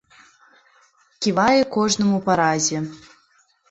Ківае 1.27 1.63
кожнаму 1.79 2.17
па 2.27 2.33
разе. 2.45 2.77